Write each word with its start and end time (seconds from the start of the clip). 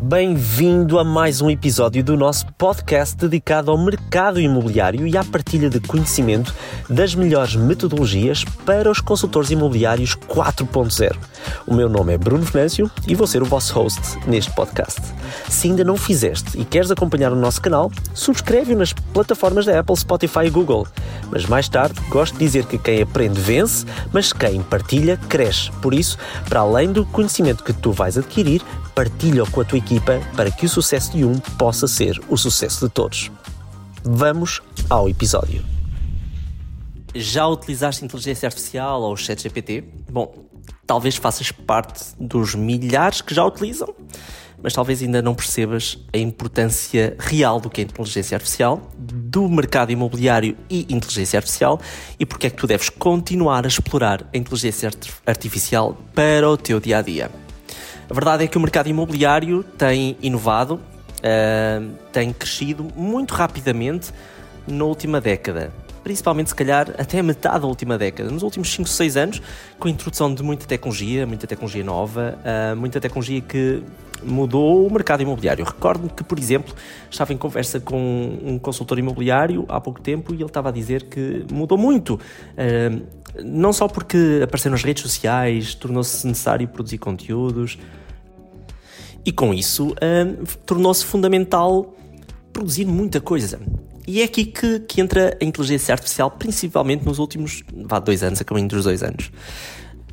Bem-vindo 0.00 0.98
a 0.98 1.04
mais 1.04 1.40
um 1.40 1.48
episódio 1.48 2.04
do 2.04 2.18
nosso 2.18 2.46
podcast 2.52 3.16
dedicado 3.16 3.70
ao 3.70 3.78
mercado 3.78 4.38
imobiliário 4.38 5.06
e 5.06 5.16
à 5.16 5.24
partilha 5.24 5.70
de 5.70 5.80
conhecimento 5.80 6.54
das 6.88 7.14
melhores 7.14 7.56
metodologias 7.56 8.44
para 8.66 8.90
os 8.90 9.00
consultores 9.00 9.50
imobiliários 9.50 10.14
4.0. 10.14 11.16
O 11.66 11.74
meu 11.74 11.88
nome 11.88 12.12
é 12.12 12.18
Bruno 12.18 12.44
Venâncio 12.44 12.90
e 13.08 13.14
vou 13.14 13.26
ser 13.26 13.42
o 13.42 13.46
vosso 13.46 13.72
host 13.72 14.00
neste 14.28 14.52
podcast. 14.52 15.00
Se 15.48 15.68
ainda 15.68 15.82
não 15.82 15.96
fizeste 15.96 16.60
e 16.60 16.64
queres 16.64 16.90
acompanhar 16.90 17.32
o 17.32 17.36
nosso 17.36 17.60
canal, 17.62 17.90
subscreve-o 18.14 18.78
nas 18.78 18.92
plataformas 18.92 19.64
da 19.64 19.80
Apple, 19.80 19.96
Spotify 19.96 20.46
e 20.46 20.50
Google. 20.50 20.86
Mas 21.30 21.46
mais 21.46 21.68
tarde, 21.68 21.98
gosto 22.10 22.34
de 22.34 22.40
dizer 22.40 22.66
que 22.66 22.78
quem 22.78 23.02
aprende 23.02 23.40
vence, 23.40 23.84
mas 24.12 24.32
quem 24.32 24.62
partilha 24.62 25.16
cresce. 25.28 25.72
Por 25.82 25.94
isso, 25.94 26.18
para 26.48 26.60
além 26.60 26.92
do 26.92 27.04
conhecimento 27.06 27.64
que 27.64 27.72
tu 27.72 27.90
vais 27.90 28.16
adquirir, 28.16 28.62
partilha-o 28.96 29.48
com 29.50 29.60
a 29.60 29.64
tua 29.64 29.76
equipa 29.76 30.22
para 30.34 30.50
que 30.50 30.64
o 30.64 30.68
sucesso 30.70 31.12
de 31.12 31.22
um 31.22 31.38
possa 31.38 31.86
ser 31.86 32.18
o 32.30 32.36
sucesso 32.38 32.88
de 32.88 32.92
todos. 32.94 33.30
Vamos 34.02 34.62
ao 34.88 35.06
episódio. 35.06 35.62
Já 37.14 37.46
utilizaste 37.46 38.06
inteligência 38.06 38.46
artificial 38.46 39.02
ou 39.02 39.12
o 39.12 39.16
ChatGPT? 39.16 39.84
Bom, 40.10 40.46
talvez 40.86 41.16
faças 41.16 41.52
parte 41.52 42.04
dos 42.18 42.54
milhares 42.54 43.20
que 43.20 43.34
já 43.34 43.44
utilizam, 43.44 43.94
mas 44.62 44.72
talvez 44.72 45.02
ainda 45.02 45.20
não 45.20 45.34
percebas 45.34 45.98
a 46.10 46.16
importância 46.16 47.16
real 47.18 47.60
do 47.60 47.68
que 47.68 47.82
é 47.82 47.84
inteligência 47.84 48.34
artificial, 48.34 48.90
do 48.96 49.46
mercado 49.46 49.92
imobiliário 49.92 50.56
e 50.70 50.86
inteligência 50.88 51.38
artificial 51.38 51.78
e 52.18 52.24
porque 52.24 52.46
é 52.46 52.50
que 52.50 52.56
tu 52.56 52.66
deves 52.66 52.88
continuar 52.88 53.66
a 53.66 53.68
explorar 53.68 54.26
a 54.32 54.38
inteligência 54.38 54.90
artificial 55.26 55.98
para 56.14 56.48
o 56.48 56.56
teu 56.56 56.80
dia 56.80 56.98
a 56.98 57.02
dia. 57.02 57.45
A 58.08 58.14
verdade 58.14 58.44
é 58.44 58.46
que 58.46 58.56
o 58.56 58.60
mercado 58.60 58.88
imobiliário 58.88 59.64
tem 59.64 60.16
inovado, 60.22 60.74
uh, 60.76 61.92
tem 62.12 62.32
crescido 62.32 62.86
muito 62.94 63.34
rapidamente 63.34 64.12
na 64.66 64.84
última 64.84 65.20
década. 65.20 65.72
Principalmente, 66.04 66.50
se 66.50 66.54
calhar, 66.54 66.88
até 66.98 67.18
a 67.18 67.22
metade 67.22 67.62
da 67.62 67.66
última 67.66 67.98
década. 67.98 68.30
Nos 68.30 68.44
últimos 68.44 68.72
5, 68.72 68.88
6 68.88 69.16
anos, 69.16 69.42
com 69.76 69.88
a 69.88 69.90
introdução 69.90 70.32
de 70.32 70.40
muita 70.40 70.64
tecnologia, 70.66 71.26
muita 71.26 71.48
tecnologia 71.48 71.82
nova, 71.82 72.38
uh, 72.44 72.76
muita 72.76 73.00
tecnologia 73.00 73.40
que 73.40 73.82
mudou 74.22 74.86
o 74.86 74.92
mercado 74.92 75.22
imobiliário. 75.22 75.64
Recordo-me 75.64 76.08
que, 76.08 76.22
por 76.22 76.38
exemplo, 76.38 76.72
estava 77.10 77.32
em 77.32 77.36
conversa 77.36 77.80
com 77.80 78.38
um 78.40 78.56
consultor 78.56 79.00
imobiliário 79.00 79.64
há 79.68 79.80
pouco 79.80 80.00
tempo 80.00 80.32
e 80.32 80.36
ele 80.36 80.44
estava 80.44 80.68
a 80.68 80.72
dizer 80.72 81.08
que 81.08 81.44
mudou 81.50 81.76
muito. 81.76 82.20
Uh, 82.54 83.04
não 83.44 83.72
só 83.72 83.88
porque 83.88 84.40
apareceu 84.44 84.70
nas 84.70 84.84
redes 84.84 85.02
sociais, 85.02 85.74
tornou-se 85.74 86.24
necessário 86.24 86.68
produzir 86.68 86.98
conteúdos 86.98 87.76
e 89.26 89.32
com 89.32 89.52
isso 89.52 89.88
uh, 89.88 90.46
tornou-se 90.64 91.04
fundamental 91.04 91.92
produzir 92.52 92.86
muita 92.86 93.20
coisa. 93.20 93.60
E 94.06 94.22
é 94.22 94.24
aqui 94.24 94.44
que, 94.44 94.78
que, 94.80 95.00
entra 95.00 95.36
a 95.42 95.44
inteligência 95.44 95.92
artificial, 95.92 96.30
principalmente 96.30 97.04
nos 97.04 97.18
últimos 97.18 97.64
vá, 97.74 97.98
dois 97.98 98.22
anos, 98.22 98.40
a 98.40 98.44
caminho 98.44 98.68
dos 98.68 98.84
dois 98.84 99.02
anos. 99.02 99.32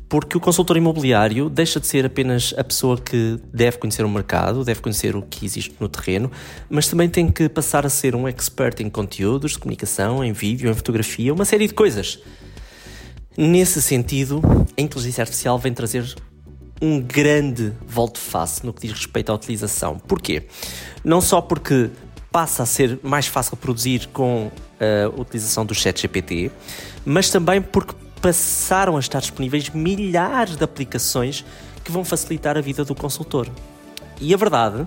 Porque 0.08 0.36
o 0.36 0.40
consultor 0.40 0.76
imobiliário 0.76 1.48
deixa 1.48 1.78
de 1.78 1.86
ser 1.86 2.04
apenas 2.04 2.52
a 2.58 2.64
pessoa 2.64 3.00
que 3.00 3.38
deve 3.52 3.78
conhecer 3.78 4.04
o 4.04 4.08
mercado, 4.08 4.64
deve 4.64 4.80
conhecer 4.80 5.14
o 5.14 5.22
que 5.22 5.46
existe 5.46 5.74
no 5.78 5.88
terreno, 5.88 6.30
mas 6.68 6.88
também 6.88 7.08
tem 7.08 7.30
que 7.30 7.48
passar 7.48 7.86
a 7.86 7.88
ser 7.88 8.16
um 8.16 8.26
expert 8.26 8.80
em 8.80 8.90
conteúdos 8.90 9.52
de 9.52 9.58
comunicação, 9.60 10.24
em 10.24 10.32
vídeo, 10.32 10.68
em 10.68 10.74
fotografia, 10.74 11.32
uma 11.32 11.44
série 11.44 11.68
de 11.68 11.74
coisas. 11.74 12.18
Nesse 13.38 13.80
sentido, 13.80 14.42
a 14.76 14.80
inteligência 14.80 15.22
artificial 15.22 15.56
vem 15.58 15.72
trazer 15.72 16.14
um 16.80 17.00
grande 17.00 17.72
volte-face 17.86 18.64
no 18.64 18.72
que 18.72 18.82
diz 18.86 18.92
respeito 18.92 19.30
à 19.30 19.34
utilização. 19.34 19.98
Porquê? 19.98 20.46
Não 21.04 21.20
só 21.20 21.40
porque 21.40 21.90
passa 22.30 22.64
a 22.64 22.66
ser 22.66 22.98
mais 23.02 23.26
fácil 23.26 23.56
produzir 23.56 24.08
com 24.12 24.50
a 24.80 25.20
utilização 25.20 25.64
do 25.64 25.74
ChatGPT, 25.74 26.50
mas 27.04 27.30
também 27.30 27.62
porque 27.62 27.94
passaram 28.20 28.96
a 28.96 29.00
estar 29.00 29.20
disponíveis 29.20 29.70
milhares 29.70 30.56
de 30.56 30.64
aplicações 30.64 31.44
que 31.84 31.92
vão 31.92 32.04
facilitar 32.04 32.56
a 32.56 32.60
vida 32.60 32.84
do 32.84 32.94
consultor. 32.94 33.48
E 34.20 34.32
a 34.34 34.36
verdade 34.36 34.86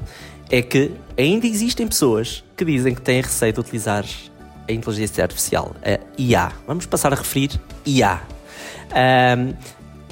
é 0.50 0.62
que 0.62 0.92
ainda 1.18 1.47
existem 1.47 1.88
pessoas 1.88 2.44
que 2.56 2.66
dizem 2.66 2.94
que 2.94 3.02
têm 3.02 3.22
receio 3.22 3.53
de 3.53 3.59
utilizar 3.59 4.06
a 4.68 4.72
inteligência 4.72 5.24
artificial, 5.24 5.76
a 5.84 6.00
IA. 6.18 6.52
Vamos 6.66 6.86
passar 6.86 7.14
a 7.14 7.16
referir 7.16 7.52
IA 7.86 8.22
um, 8.92 9.53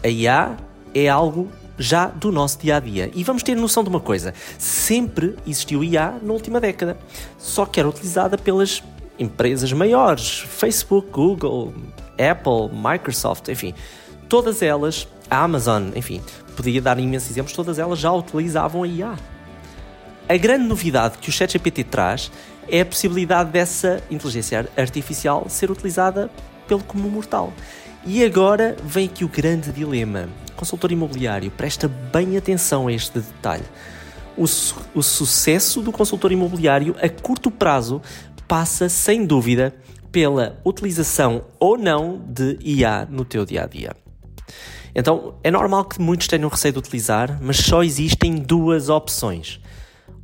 a 0.04 0.08
IA 0.08 0.58
é 0.94 1.10
algo 1.10 1.50
já 1.78 2.08
do 2.08 2.32
nosso 2.32 2.60
dia 2.60 2.78
a 2.78 2.80
dia. 2.80 3.12
E 3.14 3.24
vamos 3.24 3.44
ter 3.44 3.56
noção 3.56 3.84
de 3.84 3.90
uma 3.90 4.00
coisa: 4.00 4.34
sempre 4.58 5.36
existiu 5.46 5.84
IA 5.84 6.18
na 6.22 6.34
última 6.34 6.60
década, 6.60 6.98
só 7.38 7.66
que 7.66 7.80
era 7.80 7.90
utilizada 7.90 8.38
pelas 8.38 8.84
empresas 9.18 9.72
maiores 9.72 10.40
Facebook, 10.40 11.10
Google, 11.12 11.74
Apple, 12.14 12.70
Microsoft, 12.74 13.48
enfim, 13.50 13.74
todas 14.28 14.62
elas, 14.62 15.08
a 15.30 15.44
Amazon, 15.44 15.90
enfim, 15.96 16.22
podia 16.56 16.82
dar 16.82 17.00
imensos 17.00 17.32
exemplos, 17.32 17.56
todas 17.56 17.80
elas 17.80 18.00
já 18.00 18.12
utilizavam 18.12 18.84
a 18.84 18.88
IA. 18.88 19.16
A 20.28 20.38
grande 20.38 20.66
novidade 20.66 21.18
que 21.20 21.30
o 21.30 21.32
ChatGPT 21.32 21.84
traz 21.84 22.32
é 22.68 22.82
a 22.82 22.86
possibilidade 22.86 23.52
dessa 23.52 24.02
inteligência 24.10 24.68
artificial 24.76 25.46
ser 25.48 25.70
utilizada 25.70 26.32
pelo 26.68 26.84
comum 26.84 27.10
mortal. 27.10 27.54
E 28.08 28.24
agora 28.24 28.78
vem 28.84 29.08
aqui 29.08 29.26
o 29.26 29.28
grande 29.28 29.72
dilema. 29.72 30.30
Consultor 30.56 30.92
imobiliário, 30.92 31.50
presta 31.50 31.88
bem 31.88 32.38
atenção 32.38 32.88
a 32.88 32.94
este 32.94 33.20
detalhe. 33.20 33.64
O, 34.38 34.46
su 34.46 34.76
o 34.94 35.02
sucesso 35.02 35.82
do 35.82 35.92
consultor 35.92 36.32
imobiliário 36.32 36.96
a 37.02 37.10
curto 37.10 37.50
prazo 37.50 38.00
passa, 38.48 38.90
sem 38.90 39.26
dúvida, 39.26 39.74
pela 40.12 40.62
utilização 40.64 41.46
ou 41.60 41.80
não 41.80 42.22
de 42.28 42.60
IA 42.62 43.08
no 43.10 43.26
teu 43.26 43.44
dia 43.44 43.64
a 43.64 43.66
dia. 43.66 43.96
Então, 44.94 45.40
é 45.44 45.50
normal 45.50 45.86
que 45.86 46.00
muitos 46.00 46.28
tenham 46.28 46.48
receio 46.48 46.74
de 46.74 46.80
utilizar, 46.80 47.40
mas 47.42 47.58
só 47.58 47.84
existem 47.84 48.36
duas 48.36 48.88
opções. 48.88 49.60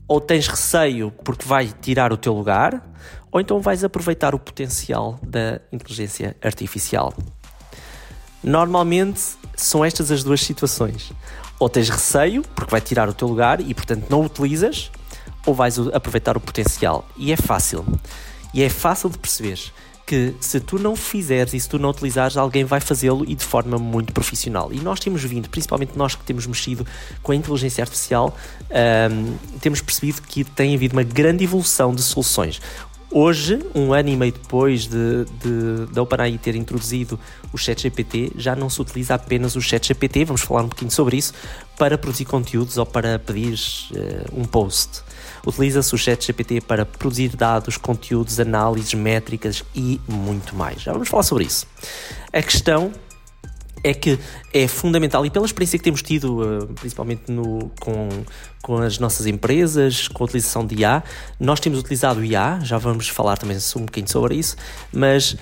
Ou 0.08 0.22
tens 0.22 0.48
receio 0.48 1.12
porque 1.24 1.48
vai 1.48 1.74
tirar 1.82 2.14
o 2.14 2.18
teu 2.18 2.34
lugar, 2.34 2.94
ou 3.32 3.42
então 3.42 3.60
vais 3.60 3.84
aproveitar 3.84 4.36
o 4.36 4.40
potencial 4.40 5.20
da 5.24 5.60
inteligência 5.72 6.38
artificial. 6.44 7.12
Normalmente 8.44 9.22
são 9.56 9.84
estas 9.86 10.12
as 10.12 10.24
duas 10.24 10.42
situações. 10.42 11.12
Ou 11.60 11.70
tens 11.70 11.90
receio, 11.90 12.44
porque 12.56 12.72
vai 12.72 12.82
tirar 12.82 13.08
o 13.08 13.14
teu 13.14 13.28
lugar 13.28 13.62
e 13.62 13.74
portanto 13.74 14.08
não 14.10 14.22
o 14.22 14.26
utilizas, 14.26 14.92
ou 15.46 15.54
vais 15.54 15.78
aproveitar 15.78 16.36
o 16.36 16.40
potencial. 16.40 17.06
E 17.16 17.32
é 17.32 17.38
fácil. 17.38 17.86
E 18.54 18.64
é 18.64 18.70
fácil 18.70 19.10
de 19.10 19.18
perceber 19.18 19.60
que 20.12 20.36
se 20.42 20.60
tu 20.60 20.78
não 20.78 20.94
fizeres 20.94 21.54
e 21.54 21.60
se 21.60 21.70
tu 21.70 21.80
não 21.80 21.90
utilizares, 21.90 22.36
alguém 22.36 22.66
vai 22.66 22.82
fazê-lo 22.82 23.24
e 23.26 23.34
de 23.34 23.46
forma 23.46 23.78
muito 23.78 24.12
profissional. 24.12 24.74
E 24.74 24.80
nós 24.82 25.00
temos 25.00 25.24
vindo, 25.24 25.48
principalmente 25.48 25.94
nós 25.96 26.16
que 26.16 26.24
temos 26.26 26.46
mexido 26.46 26.86
com 27.24 27.32
a 27.32 27.36
inteligência 27.36 27.82
artificial, 27.82 28.36
um, 28.70 29.38
temos 29.62 29.80
percebido 29.80 30.22
que 30.22 30.44
tem 30.44 30.76
havido 30.76 30.98
uma 30.98 31.04
grande 31.04 31.46
evolução 31.46 31.96
de 31.96 32.02
soluções. 32.02 32.60
Hoje, 33.14 33.60
um 33.76 33.92
ano 33.92 34.08
e 34.08 34.16
meio 34.16 34.32
depois 34.32 34.88
de, 34.88 35.26
de, 35.26 35.92
de 35.92 36.00
OpenAI 36.00 36.38
ter 36.38 36.56
introduzido 36.56 37.20
o 37.52 37.58
ChatGPT, 37.58 38.32
já 38.38 38.56
não 38.56 38.70
se 38.70 38.82
utiliza 38.82 39.16
apenas 39.16 39.54
o 39.58 39.62
ChatGPT, 39.62 40.24
vamos 40.24 40.40
falar 40.40 40.62
um 40.62 40.70
pouquinho 40.70 40.92
sobre 40.92 41.18
isso, 41.18 41.34
para 41.78 41.98
produzir 41.98 42.24
conteúdos 42.24 42.78
ou 42.78 42.86
para 42.86 43.20
pedir 43.20 43.60
uh, 43.92 44.40
um 44.40 44.46
post. 44.46 45.02
Utiliza-se 45.46 45.94
o 45.94 45.98
ChatGPT 45.98 46.62
para 46.62 46.86
produzir 46.86 47.36
dados, 47.36 47.76
conteúdos, 47.76 48.40
análises, 48.40 48.94
métricas 48.94 49.62
e 49.76 50.00
muito 50.08 50.56
mais. 50.56 50.82
Já 50.82 50.94
vamos 50.94 51.10
falar 51.10 51.24
sobre 51.24 51.44
isso. 51.44 51.68
A 52.32 52.42
questão 52.42 52.94
é 53.84 53.94
que 53.94 54.20
é 54.54 54.68
fundamental, 54.68 55.26
e 55.26 55.30
pela 55.30 55.46
experiência 55.46 55.78
que 55.78 55.84
temos 55.84 56.02
tido, 56.02 56.44
eh, 56.44 56.66
principalmente 56.76 57.32
no, 57.32 57.72
com, 57.80 58.10
com 58.62 58.78
as 58.78 59.00
nossas 59.00 59.26
empresas, 59.26 60.08
com 60.08 60.24
a 60.24 60.26
utilização 60.26 60.66
de 60.66 60.76
IA, 60.76 61.04
nós 61.40 61.60
temos 61.60 61.80
utilizado 61.80 62.24
IA, 62.24 62.60
já 62.64 62.78
vamos 62.78 63.08
falar 63.08 63.38
também 63.38 63.58
um 63.76 63.82
bocadinho 63.82 64.10
sobre 64.10 64.36
isso, 64.36 64.56
mas 64.94 65.36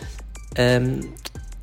um, 0.57 1.09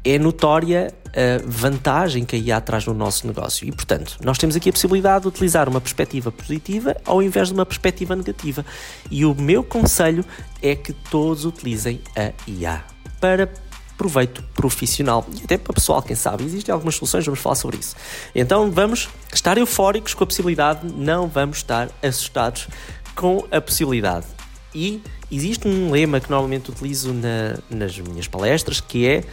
é 0.05 0.19
notória 0.19 0.95
a 1.17 1.43
vantagem 1.45 2.25
que 2.25 2.37
a 2.37 2.39
IA 2.39 2.61
traz 2.61 2.87
no 2.87 2.95
nosso 2.95 3.27
negócio. 3.27 3.67
E, 3.67 3.73
portanto, 3.73 4.19
nós 4.23 4.39
temos 4.39 4.55
aqui 4.55 4.69
a 4.69 4.73
possibilidade 4.73 5.23
de 5.23 5.29
utilizar 5.29 5.69
uma 5.69 5.81
perspectiva 5.81 6.31
positiva 6.31 6.95
ao 7.05 7.23
invés 7.23 7.49
de 7.49 7.55
uma 7.55 7.67
perspectiva 7.67 8.15
negativa. 8.15 8.65
E 9.11 9.25
o 9.25 9.35
meu 9.35 9.65
conselho 9.65 10.25
é 10.63 10.77
que 10.77 10.93
todos 10.93 11.45
utilizem 11.45 12.01
a 12.15 12.33
IA 12.47 12.85
para 13.19 13.51
proveito 13.97 14.43
profissional 14.55 15.27
e 15.39 15.45
até 15.45 15.57
para 15.57 15.73
pessoal, 15.73 16.03
quem 16.03 16.17
sabe. 16.17 16.45
Existem 16.45 16.73
algumas 16.73 16.97
soluções, 16.97 17.25
vamos 17.25 17.41
falar 17.41 17.55
sobre 17.55 17.79
isso. 17.79 17.97
Então 18.35 18.71
vamos 18.71 19.09
estar 19.33 19.57
eufóricos 19.59 20.15
com 20.15 20.25
a 20.25 20.27
possibilidade, 20.27 20.87
não 20.95 21.29
vamos 21.29 21.59
estar 21.59 21.89
assustados 22.03 22.69
com 23.15 23.47
a 23.51 23.61
possibilidade. 23.61 24.27
E 24.75 25.03
existe 25.31 25.67
um 25.67 25.91
lema 25.91 26.21
que 26.21 26.31
normalmente 26.31 26.71
utilizo 26.71 27.13
na, 27.13 27.59
nas 27.71 27.99
minhas 27.99 28.29
palestras 28.29 28.81
que 28.81 29.07
é 29.07 29.25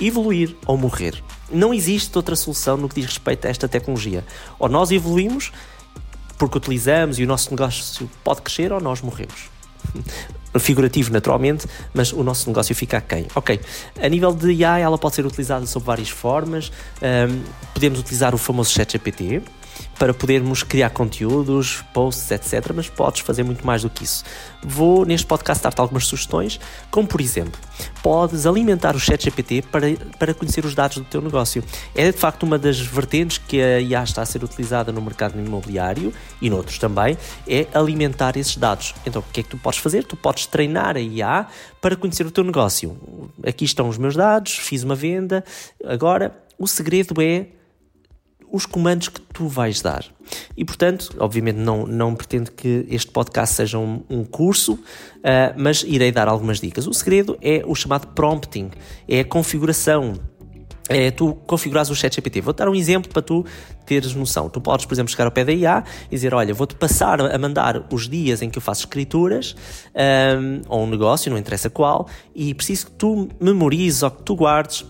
evoluir 0.00 0.56
ou 0.66 0.76
morrer. 0.76 1.22
Não 1.50 1.74
existe 1.74 2.16
outra 2.16 2.36
solução 2.36 2.76
no 2.76 2.88
que 2.88 2.96
diz 2.96 3.06
respeito 3.06 3.46
a 3.46 3.50
esta 3.50 3.68
tecnologia. 3.68 4.24
Ou 4.58 4.68
nós 4.68 4.90
evoluímos 4.90 5.52
porque 6.38 6.56
utilizamos 6.56 7.18
e 7.18 7.24
o 7.24 7.26
nosso 7.26 7.50
negócio 7.50 8.10
pode 8.24 8.40
crescer 8.42 8.72
ou 8.72 8.80
nós 8.80 9.02
morremos. 9.02 9.50
Figurativo, 10.58 11.12
naturalmente, 11.12 11.66
mas 11.94 12.12
o 12.12 12.24
nosso 12.24 12.48
negócio 12.48 12.74
fica 12.74 12.98
a 12.98 13.00
quem? 13.00 13.26
Ok, 13.34 13.60
a 14.02 14.08
nível 14.08 14.32
de 14.32 14.64
AI, 14.64 14.82
ela 14.82 14.98
pode 14.98 15.14
ser 15.14 15.24
utilizada 15.24 15.64
sob 15.66 15.86
várias 15.86 16.08
formas. 16.08 16.72
Um, 17.00 17.42
podemos 17.72 18.00
utilizar 18.00 18.34
o 18.34 18.38
famoso 18.38 18.70
ChatGPT, 18.70 19.42
para 19.98 20.14
podermos 20.14 20.62
criar 20.62 20.90
conteúdos, 20.90 21.84
posts, 21.92 22.30
etc. 22.30 22.72
Mas 22.74 22.88
podes 22.88 23.20
fazer 23.20 23.42
muito 23.42 23.66
mais 23.66 23.82
do 23.82 23.90
que 23.90 24.04
isso. 24.04 24.24
Vou 24.62 25.04
neste 25.04 25.26
podcast 25.26 25.62
dar-te 25.62 25.80
algumas 25.80 26.06
sugestões, 26.06 26.60
como 26.90 27.06
por 27.06 27.20
exemplo, 27.20 27.58
podes 28.02 28.46
alimentar 28.46 28.94
o 28.94 29.00
ChatGPT 29.00 29.62
para, 29.62 29.86
para 30.18 30.34
conhecer 30.34 30.64
os 30.64 30.74
dados 30.74 30.98
do 30.98 31.04
teu 31.04 31.20
negócio. 31.20 31.62
É 31.94 32.10
de 32.10 32.18
facto 32.18 32.42
uma 32.42 32.58
das 32.58 32.78
vertentes 32.78 33.38
que 33.38 33.60
a 33.60 33.80
IA 33.80 34.02
está 34.02 34.22
a 34.22 34.26
ser 34.26 34.42
utilizada 34.44 34.92
no 34.92 35.00
mercado 35.00 35.38
imobiliário 35.38 36.12
e 36.40 36.50
noutros 36.50 36.78
também, 36.78 37.16
é 37.46 37.66
alimentar 37.74 38.36
esses 38.36 38.56
dados. 38.56 38.94
Então, 39.06 39.22
o 39.26 39.32
que 39.32 39.40
é 39.40 39.42
que 39.42 39.48
tu 39.48 39.58
podes 39.58 39.78
fazer? 39.78 40.04
Tu 40.04 40.16
podes 40.16 40.46
treinar 40.46 40.96
a 40.96 41.00
IA 41.00 41.46
para 41.80 41.96
conhecer 41.96 42.26
o 42.26 42.30
teu 42.30 42.44
negócio. 42.44 42.96
Aqui 43.46 43.64
estão 43.64 43.88
os 43.88 43.98
meus 43.98 44.16
dados, 44.16 44.52
fiz 44.52 44.82
uma 44.82 44.94
venda. 44.94 45.44
Agora, 45.84 46.36
o 46.58 46.66
segredo 46.66 47.20
é 47.22 47.46
os 48.52 48.66
comandos 48.66 49.08
que 49.08 49.20
tu 49.20 49.46
vais 49.46 49.80
dar. 49.80 50.04
E, 50.56 50.64
portanto, 50.64 51.14
obviamente 51.18 51.56
não, 51.56 51.86
não 51.86 52.14
pretendo 52.14 52.52
que 52.52 52.86
este 52.88 53.10
podcast 53.10 53.56
seja 53.56 53.78
um, 53.78 54.02
um 54.08 54.24
curso, 54.24 54.74
uh, 54.74 55.54
mas 55.56 55.82
irei 55.82 56.12
dar 56.12 56.28
algumas 56.28 56.60
dicas. 56.60 56.86
O 56.86 56.92
segredo 56.92 57.38
é 57.40 57.62
o 57.66 57.74
chamado 57.74 58.08
prompting, 58.08 58.70
é 59.08 59.20
a 59.20 59.24
configuração. 59.24 60.14
É 60.88 61.12
tu 61.12 61.34
configurares 61.46 61.88
o 61.88 61.94
chat 61.94 62.16
GPT. 62.16 62.40
Vou 62.40 62.52
dar 62.52 62.68
um 62.68 62.74
exemplo 62.74 63.12
para 63.12 63.22
tu 63.22 63.46
teres 63.86 64.12
noção. 64.12 64.48
Tu 64.48 64.60
podes, 64.60 64.86
por 64.86 64.92
exemplo, 64.92 65.08
chegar 65.08 65.24
ao 65.24 65.30
pé 65.30 65.44
da 65.44 65.52
IA 65.52 65.84
e 66.06 66.16
dizer: 66.16 66.34
Olha, 66.34 66.52
vou-te 66.52 66.74
passar 66.74 67.20
a 67.20 67.38
mandar 67.38 67.86
os 67.92 68.08
dias 68.08 68.42
em 68.42 68.50
que 68.50 68.58
eu 68.58 68.62
faço 68.62 68.80
escrituras, 68.80 69.54
um, 69.94 70.62
ou 70.68 70.82
um 70.82 70.86
negócio, 70.88 71.30
não 71.30 71.38
interessa 71.38 71.70
qual, 71.70 72.08
e 72.34 72.52
preciso 72.54 72.86
que 72.86 72.92
tu 72.92 73.28
memorizes 73.40 74.02
ou 74.02 74.10
que 74.10 74.22
tu 74.24 74.34
guardes 74.34 74.84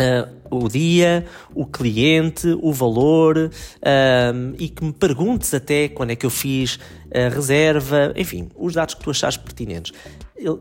Uh, 0.00 0.40
o 0.50 0.68
dia, 0.68 1.26
o 1.54 1.64
cliente, 1.64 2.58
o 2.60 2.72
valor 2.72 3.36
uh, 3.38 4.54
e 4.58 4.68
que 4.68 4.84
me 4.84 4.92
perguntes 4.92 5.54
até 5.54 5.88
quando 5.88 6.10
é 6.10 6.16
que 6.16 6.26
eu 6.26 6.30
fiz 6.30 6.78
a 7.14 7.28
reserva, 7.28 8.12
enfim, 8.16 8.48
os 8.56 8.74
dados 8.74 8.94
que 8.94 9.02
tu 9.02 9.10
achares 9.10 9.36
pertinentes. 9.36 9.92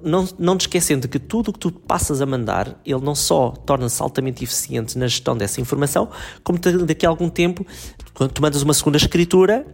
não, 0.04 0.28
não 0.38 0.58
te 0.58 0.62
esquecendo 0.62 1.08
que 1.08 1.18
tudo 1.18 1.50
o 1.50 1.54
que 1.54 1.60
tu 1.60 1.72
passas 1.72 2.22
a 2.22 2.26
mandar, 2.26 2.80
ele 2.86 3.02
não 3.02 3.16
só 3.16 3.52
torna-se 3.52 4.02
altamente 4.02 4.44
eficiente 4.44 4.98
na 4.98 5.08
gestão 5.08 5.36
dessa 5.36 5.62
informação, 5.62 6.10
como 6.44 6.60
daqui 6.60 7.06
a 7.06 7.10
algum 7.10 7.30
tempo, 7.30 7.66
quando 8.14 8.32
tu 8.32 8.42
mandas 8.42 8.62
uma 8.62 8.74
segunda 8.74 8.98
escritura, 8.98 9.66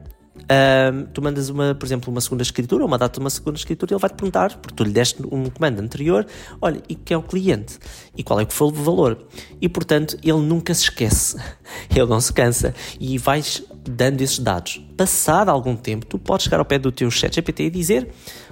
tu 1.14 1.22
mandas, 1.22 1.50
uma, 1.50 1.74
por 1.74 1.86
exemplo, 1.86 2.12
uma 2.12 2.22
segunda 2.22 2.44
escritura, 2.44 2.86
uma 2.86 2.98
data 2.98 3.20
de 3.20 3.24
uma 3.24 3.30
segunda 3.30 3.58
escritura, 3.58 3.94
ele 3.94 4.00
vai-te 4.00 4.16
perguntar, 4.16 4.56
porque 4.58 4.76
tu 4.76 4.84
lhe 4.84 4.92
deste 4.92 5.22
um 5.24 5.50
comando 5.50 5.80
anterior, 5.80 6.26
olha, 6.62 6.82
e 6.88 6.96
quem 6.96 7.16
é 7.16 7.18
o 7.18 7.24
cliente? 7.24 7.80
E 8.16 8.24
qual 8.24 8.40
é 8.40 8.46
que 8.46 8.54
foi 8.54 8.68
o 8.68 8.72
valor? 8.72 9.26
E, 9.62 9.68
portanto, 9.70 10.18
ele 10.24 10.40
nunca 10.40 10.74
se 10.74 10.84
esquece, 10.84 11.38
ele 11.90 12.06
não 12.06 12.20
se 12.20 12.32
cansa, 12.34 12.74
e 13.00 13.18
vais 13.18 13.64
dando 13.88 14.22
esses 14.22 14.40
dados. 14.40 14.82
Passado 14.98 15.50
algum 15.50 15.76
tempo, 15.76 16.06
tu 16.06 16.18
podes 16.18 16.46
chegar 16.46 16.60
ao 16.60 16.66
pé 16.66 16.78
do 16.78 16.92
teu 16.92 17.10
chat 17.10 17.34
GPT 17.34 17.66
e 17.66 17.70
dizer, 17.70 18.10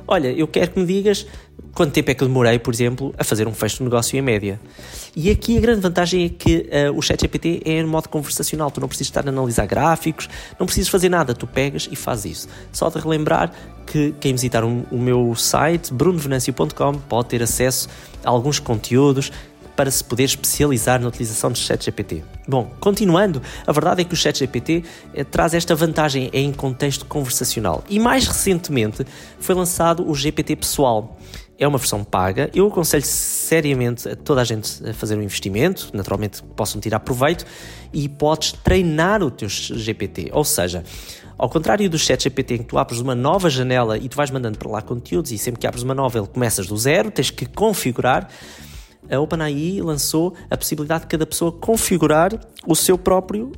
olha, 0.07 0.27
eu 0.31 0.47
quero 0.47 0.71
que 0.71 0.79
me 0.79 0.85
digas 0.85 1.25
quanto 1.73 1.91
tempo 1.91 2.11
é 2.11 2.13
que 2.13 2.23
demorei, 2.23 2.59
por 2.59 2.73
exemplo, 2.73 3.13
a 3.17 3.23
fazer 3.23 3.47
um 3.47 3.53
fecho 3.53 3.77
de 3.77 3.83
negócio 3.83 4.17
em 4.17 4.21
média. 4.21 4.59
E 5.15 5.29
aqui 5.29 5.57
a 5.57 5.61
grande 5.61 5.81
vantagem 5.81 6.25
é 6.25 6.29
que 6.29 6.69
uh, 6.89 6.97
o 6.97 7.01
ChatGPT 7.01 7.61
é 7.65 7.79
em 7.79 7.85
modo 7.85 8.09
conversacional, 8.09 8.69
tu 8.71 8.79
não 8.79 8.87
precisas 8.87 9.07
estar 9.07 9.25
a 9.25 9.29
analisar 9.29 9.65
gráficos, 9.65 10.29
não 10.59 10.65
precisas 10.65 10.89
fazer 10.89 11.09
nada, 11.09 11.33
tu 11.33 11.47
pegas 11.47 11.87
e 11.91 11.95
fazes 11.95 12.37
isso. 12.37 12.47
Só 12.71 12.89
de 12.89 12.99
relembrar 12.99 13.51
que 13.85 14.13
quem 14.19 14.33
visitar 14.33 14.63
um, 14.63 14.83
o 14.91 14.97
meu 14.97 15.35
site, 15.35 15.93
brunovenancio.com, 15.93 16.93
pode 17.09 17.29
ter 17.29 17.43
acesso 17.43 17.89
a 18.23 18.29
alguns 18.29 18.59
conteúdos 18.59 19.31
para 19.75 19.89
se 19.89 20.03
poder 20.03 20.23
especializar 20.23 20.99
na 20.99 21.07
utilização 21.07 21.51
do 21.51 21.57
ChatGPT. 21.57 22.23
Bom, 22.47 22.71
continuando, 22.79 23.41
a 23.65 23.71
verdade 23.71 24.01
é 24.01 24.03
que 24.03 24.13
o 24.13 24.17
ChatGPT 24.17 24.83
eh, 25.13 25.23
traz 25.23 25.53
esta 25.53 25.75
vantagem 25.75 26.29
em 26.33 26.51
contexto 26.51 27.05
conversacional 27.05 27.83
e 27.89 27.99
mais 27.99 28.27
recentemente 28.27 29.05
foi 29.39 29.55
lançado 29.55 30.09
o 30.09 30.13
GPT 30.13 30.57
pessoal. 30.57 31.17
É 31.57 31.67
uma 31.67 31.77
versão 31.77 32.03
paga. 32.03 32.49
Eu 32.53 32.67
aconselho 32.67 33.05
seriamente 33.05 34.09
a 34.09 34.15
toda 34.15 34.41
a 34.41 34.43
gente 34.43 34.89
a 34.89 34.93
fazer 34.93 35.15
um 35.15 35.21
investimento, 35.21 35.91
naturalmente 35.93 36.41
possam 36.55 36.81
tirar 36.81 36.99
proveito, 36.99 37.45
e 37.93 38.09
podes 38.09 38.53
treinar 38.53 39.21
o 39.21 39.29
teu 39.29 39.47
GPT. 39.47 40.31
Ou 40.33 40.43
seja, 40.43 40.83
ao 41.37 41.49
contrário 41.49 41.89
do 41.89 41.97
chat 41.97 42.23
GPT, 42.23 42.55
em 42.55 42.57
que 42.59 42.63
tu 42.65 42.77
abres 42.77 42.99
uma 42.99 43.13
nova 43.13 43.49
janela 43.49 43.97
e 43.97 44.09
tu 44.09 44.17
vais 44.17 44.31
mandando 44.31 44.57
para 44.57 44.69
lá 44.69 44.81
conteúdos, 44.81 45.31
e 45.31 45.37
sempre 45.37 45.61
que 45.61 45.67
abres 45.67 45.83
uma 45.83 45.93
nova 45.93 46.17
ele 46.17 46.27
começas 46.27 46.67
do 46.67 46.75
zero, 46.75 47.11
tens 47.11 47.29
que 47.29 47.45
configurar 47.45 48.27
a 49.09 49.19
OpenAI 49.19 49.81
lançou 49.81 50.33
a 50.49 50.57
possibilidade 50.57 51.03
de 51.03 51.07
cada 51.07 51.25
pessoa 51.25 51.51
configurar 51.51 52.31
o 52.65 52.75
seu 52.75 52.97
próprio, 52.97 53.51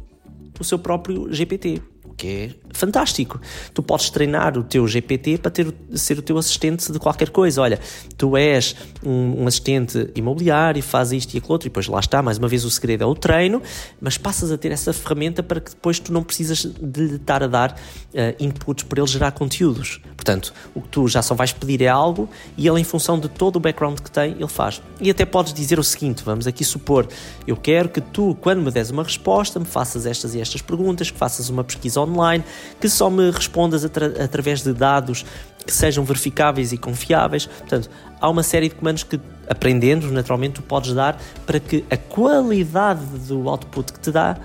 o 0.59 0.63
seu 0.63 0.79
próprio 0.79 1.31
GPT 1.31 1.81
que 2.17 2.27
é 2.27 2.49
fantástico. 2.73 3.39
Tu 3.73 3.83
podes 3.83 4.09
treinar 4.09 4.57
o 4.57 4.63
teu 4.63 4.87
GPT 4.87 5.37
para 5.37 5.51
ter, 5.51 5.73
ser 5.93 6.17
o 6.17 6.21
teu 6.21 6.37
assistente 6.37 6.91
de 6.91 6.99
qualquer 6.99 7.29
coisa. 7.29 7.61
Olha, 7.61 7.79
tu 8.17 8.37
és 8.37 8.75
um, 9.03 9.43
um 9.43 9.47
assistente 9.47 10.09
imobiliário, 10.15 10.81
faz 10.81 11.11
isto 11.11 11.33
e 11.33 11.37
aquilo 11.37 11.53
outro, 11.53 11.67
e 11.67 11.69
depois 11.69 11.87
lá 11.87 11.99
está, 11.99 12.21
mais 12.21 12.37
uma 12.37 12.47
vez 12.47 12.63
o 12.65 12.69
segredo 12.69 13.03
é 13.03 13.07
o 13.07 13.15
treino, 13.15 13.61
mas 13.99 14.17
passas 14.17 14.51
a 14.51 14.57
ter 14.57 14.71
essa 14.71 14.93
ferramenta 14.93 15.43
para 15.43 15.59
que 15.59 15.71
depois 15.71 15.99
tu 15.99 16.11
não 16.13 16.23
precisas 16.23 16.65
de 16.65 17.15
estar 17.15 17.43
a 17.43 17.47
dar 17.47 17.71
uh, 17.71 18.43
inputs 18.43 18.83
para 18.83 18.99
ele 18.99 19.07
gerar 19.07 19.31
conteúdos. 19.31 20.01
Portanto, 20.15 20.53
o 20.73 20.81
que 20.81 20.87
tu 20.87 21.07
já 21.07 21.21
só 21.21 21.35
vais 21.35 21.51
pedir 21.51 21.81
é 21.81 21.87
algo 21.87 22.29
e 22.57 22.67
ele, 22.67 22.79
em 22.79 22.83
função 22.83 23.19
de 23.19 23.29
todo 23.29 23.57
o 23.57 23.59
background 23.59 23.99
que 23.99 24.09
tem, 24.09 24.31
ele 24.31 24.47
faz. 24.47 24.81
E 24.99 25.09
até 25.09 25.25
podes 25.25 25.53
dizer 25.53 25.77
o 25.77 25.83
seguinte: 25.83 26.23
vamos 26.23 26.47
aqui 26.47 26.63
supor, 26.63 27.07
eu 27.45 27.55
quero 27.55 27.89
que 27.89 28.01
tu, 28.01 28.35
quando 28.41 28.61
me 28.61 28.71
des 28.71 28.89
uma 28.89 29.03
resposta, 29.03 29.59
me 29.59 29.65
faças 29.65 30.05
estas 30.05 30.33
e 30.33 30.41
estas 30.41 30.61
perguntas, 30.61 31.11
que 31.11 31.17
faças 31.17 31.49
uma 31.49 31.63
pesquisa 31.63 31.99
online, 32.05 32.43
que 32.79 32.87
só 32.87 33.09
me 33.09 33.29
respondas 33.31 33.83
atra 33.83 34.23
através 34.23 34.61
de 34.61 34.73
dados 34.73 35.25
que 35.65 35.73
sejam 35.73 36.03
verificáveis 36.05 36.71
e 36.71 36.77
confiáveis. 36.77 37.45
Portanto, 37.45 37.89
há 38.21 38.29
uma 38.29 38.43
série 38.43 38.69
de 38.69 38.75
comandos 38.75 39.03
que, 39.03 39.19
aprendendo, 39.49 40.11
naturalmente, 40.11 40.53
tu 40.53 40.61
podes 40.61 40.93
dar 40.93 41.19
para 41.45 41.59
que 41.59 41.83
a 41.89 41.97
qualidade 41.97 43.03
do 43.27 43.49
output 43.49 43.93
que 43.93 43.99
te 43.99 44.11
dá 44.11 44.37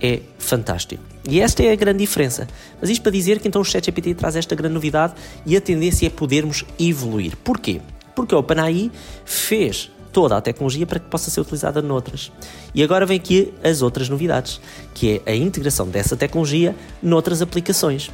é 0.00 0.20
fantástico. 0.38 1.02
E 1.28 1.40
esta 1.40 1.62
é 1.62 1.72
a 1.72 1.76
grande 1.76 1.98
diferença. 1.98 2.46
Mas 2.80 2.90
isto 2.90 3.02
para 3.02 3.12
dizer 3.12 3.40
que 3.40 3.48
então 3.48 3.60
o 3.60 3.64
ChatGPT 3.64 4.14
traz 4.14 4.36
esta 4.36 4.54
grande 4.54 4.74
novidade 4.74 5.14
e 5.44 5.56
a 5.56 5.60
tendência 5.60 6.06
é 6.06 6.10
podermos 6.10 6.64
evoluir. 6.78 7.36
Porquê? 7.36 7.80
Porque 8.14 8.34
o 8.34 8.38
OpenAI 8.38 8.90
fez 9.24 9.90
toda 10.12 10.36
a 10.36 10.40
tecnologia 10.40 10.86
para 10.86 10.98
que 10.98 11.06
possa 11.06 11.30
ser 11.30 11.40
utilizada 11.40 11.80
noutras. 11.82 12.32
E 12.74 12.82
agora 12.82 13.06
vem 13.06 13.16
aqui 13.16 13.52
as 13.62 13.82
outras 13.82 14.08
novidades, 14.08 14.60
que 14.94 15.22
é 15.24 15.32
a 15.32 15.36
integração 15.36 15.88
dessa 15.88 16.16
tecnologia 16.16 16.74
noutras 17.02 17.42
aplicações. 17.42 18.10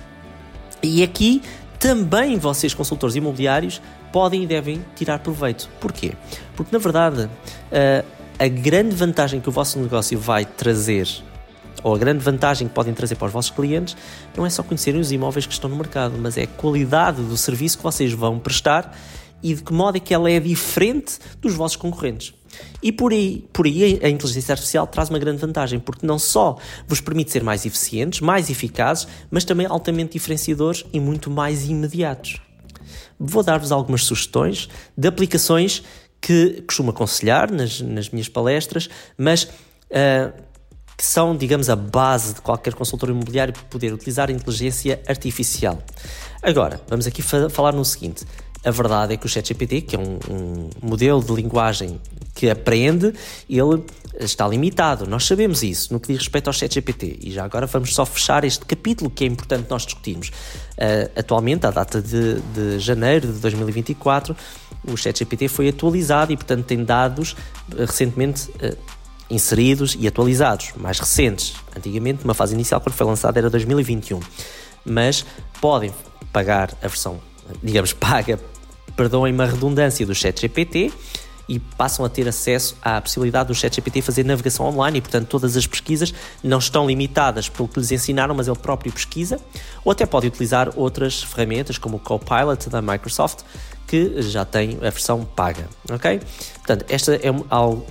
E 0.83 1.03
aqui 1.03 1.43
também 1.79 2.39
vocês, 2.39 2.75
consultores 2.75 3.17
imobiliários, 3.17 3.81
podem 4.13 4.45
e 4.45 4.47
devem 4.47 4.85
tirar 4.97 5.19
proveito. 5.19 5.69
Porquê? 5.81 6.13
Porque, 6.57 6.75
na 6.75 6.79
verdade, 6.79 7.29
a 8.39 8.49
grande 8.49 8.95
vantagem 8.95 9.41
que 9.41 9.49
o 9.49 9.53
vosso 9.53 9.79
negócio 9.79 10.19
vai 10.19 10.45
trazer 10.45 11.09
ou 11.83 11.95
a 11.95 11.99
grande 11.99 12.25
vantagem 12.25 12.67
que 12.67 12.73
podem 12.73 12.95
trazer 12.95 13.15
para 13.17 13.27
os 13.27 13.33
vossos 13.33 13.51
clientes 13.51 13.95
não 14.35 14.47
é 14.47 14.51
só 14.51 14.63
conhecerem 14.63 14.99
os 14.99 15.13
imóveis 15.13 15.45
que 15.45 15.53
estão 15.53 15.69
no 15.69 15.77
mercado, 15.77 16.17
mas 16.19 16.39
é 16.39 16.45
a 16.45 16.47
qualidade 16.47 17.21
do 17.23 17.37
serviço 17.37 17.77
que 17.77 17.83
vocês 17.85 18.11
vão 18.13 18.39
prestar 18.39 18.97
e 19.45 19.55
de 19.55 19.63
que 19.63 19.73
modo 19.75 19.99
é 19.99 20.01
que 20.01 20.15
ela 20.15 20.31
é 20.31 20.41
diferente 20.41 21.19
dos 21.41 21.55
vossos 21.55 21.77
concorrentes. 21.77 22.33
E 22.83 22.91
por 22.91 23.13
aí, 23.13 23.47
por 23.53 23.67
aí 23.67 24.01
a 24.03 24.09
inteligência 24.09 24.53
artificial 24.53 24.87
traz 24.87 25.11
uma 25.11 25.19
grande 25.19 25.39
vantagem, 25.39 25.79
porque 25.79 26.07
não 26.07 26.19
só 26.19 26.57
vos 26.89 27.01
permite 27.01 27.31
ser 27.31 27.43
mais 27.43 27.67
eficientes, 27.67 28.21
mais 28.21 28.49
eficazes, 28.49 29.07
mas 29.31 29.45
também 29.45 29.67
altamente 29.67 30.13
diferenciadores 30.13 30.87
e 30.93 30.99
muito 30.99 31.31
mais 31.31 31.69
imediatos. 31.69 32.41
Vou 33.19 33.43
dar-vos 33.43 33.71
algumas 33.71 34.05
sugestões 34.05 34.69
de 34.97 35.07
aplicações 35.07 35.83
que 36.21 36.63
costumo 36.63 36.91
aconselhar 36.91 37.53
nas, 37.53 37.83
nas 37.83 38.09
minhas 38.09 38.29
palestras, 38.29 38.89
mas 39.19 39.45
uh, 39.45 40.43
que 40.97 41.05
são, 41.05 41.37
digamos, 41.37 41.69
a 41.69 41.77
base 41.77 42.35
de 42.35 42.41
qualquer 42.41 42.73
consultor 42.73 43.11
imobiliário 43.11 43.53
poder 43.69 43.93
utilizar 43.93 44.31
a 44.31 44.33
inteligência 44.33 45.03
artificial. 45.07 45.83
Agora, 46.43 46.81
vamos 46.89 47.07
aqui 47.07 47.21
fa 47.21 47.51
falar 47.51 47.73
no 47.73 47.85
seguinte: 47.85 48.25
a 48.65 48.71
verdade 48.71 49.15
é 49.15 49.17
que 49.17 49.27
o 49.27 49.29
ChatGPT, 49.29 49.83
que 49.83 49.97
é 49.97 49.99
um, 49.99 50.19
um, 50.31 50.71
modelo 50.83 51.23
de 51.23 51.33
linguagem 51.33 52.01
que 52.35 52.49
aprende, 52.49 53.13
ele 53.49 53.85
está 54.19 54.47
limitado. 54.49 55.07
Nós 55.07 55.27
sabemos 55.27 55.63
isso 55.63 55.93
no 55.93 56.01
que 56.01 56.09
diz 56.09 56.19
respeito 56.19 56.49
ao 56.49 56.53
ChatGPT. 56.53 57.19
E 57.23 57.31
já 57.31 57.45
agora 57.45 57.67
vamos 57.67 57.95
só 57.95 58.07
fechar 58.07 58.45
este 58.45 58.65
capítulo 58.65 59.11
que 59.11 59.25
é 59.25 59.27
importante 59.27 59.67
nós 59.69 59.85
discutirmos. 59.85 60.29
Uh, 60.29 61.11
atualmente, 61.17 61.67
à 61.67 61.71
data 61.71 62.01
de, 62.01 62.41
de 62.55 62.79
janeiro 62.79 63.33
de 63.33 63.39
2024, 63.41 64.37
o 64.89 64.97
ChatGPT 64.97 65.49
foi 65.49 65.69
atualizado 65.69 66.33
e, 66.33 66.37
portanto, 66.37 66.65
tem 66.65 66.83
dados 66.85 67.33
uh, 67.33 67.81
recentemente. 67.81 68.49
Uh, 68.51 68.95
inseridos 69.31 69.97
e 69.99 70.07
atualizados, 70.07 70.73
mais 70.77 70.99
recentes. 70.99 71.55
Antigamente, 71.75 72.25
uma 72.25 72.35
fase 72.35 72.55
inicial, 72.55 72.79
quando 72.81 72.95
foi 72.95 73.07
lançada, 73.07 73.39
era 73.39 73.49
2021. 73.49 74.21
mas 74.85 75.25
podem 75.63 75.93
pagar 76.31 76.71
a 76.83 76.89
versão, 76.89 77.19
digamos, 77.63 77.93
paga, 77.95 78.39
perdoem-me 78.97 79.43
a 79.43 79.47
redundância 79.47 80.07
do 80.07 80.15
ChatGPT 80.15 80.93
e 81.49 81.59
passam 81.59 82.05
a 82.05 82.09
ter 82.09 82.27
acesso 82.27 82.77
à 82.83 83.01
possibilidade 83.01 83.49
do 83.49 83.55
ChatGPT 83.55 84.01
fazer 84.01 84.25
navegação 84.25 84.67
online 84.67 84.99
e, 84.99 85.01
portanto, 85.01 85.29
todas 85.29 85.57
as 85.57 85.67
pesquisas 85.67 86.15
não 86.43 86.59
estão 86.59 86.87
limitadas 86.87 87.49
pelo 87.49 87.69
que 87.69 87.79
lhes 87.79 87.93
ensinaram, 87.93 88.35
mas 88.35 88.49
ele 88.49 88.57
próprio 88.57 88.93
pesquisa, 88.93 89.39
ou 89.85 89.93
até 89.93 90.07
pode 90.07 90.27
utilizar 90.27 90.71
outras 90.75 91.23
ferramentas 91.23 91.77
como 91.77 91.97
o 91.97 92.01
Copilot 92.01 92.71
da 92.71 92.81
Microsoft, 92.81 93.41
que 93.95 94.23
já 94.23 94.45
tem 94.45 94.77
a 94.79 94.91
versão 94.91 95.25
paga, 95.25 95.69
ok? 95.89 96.21
Portanto, 96.57 96.85
esta 96.89 97.15
é 97.15 97.31